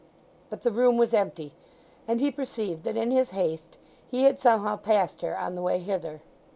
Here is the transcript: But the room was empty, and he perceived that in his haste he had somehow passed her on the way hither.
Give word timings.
But 0.49 0.63
the 0.63 0.71
room 0.71 0.97
was 0.97 1.13
empty, 1.13 1.53
and 2.07 2.19
he 2.19 2.31
perceived 2.31 2.85
that 2.85 2.97
in 2.97 3.11
his 3.11 3.29
haste 3.37 3.77
he 4.09 4.23
had 4.23 4.39
somehow 4.39 4.77
passed 4.77 5.21
her 5.21 5.37
on 5.37 5.53
the 5.53 5.61
way 5.61 5.77
hither. 5.77 6.21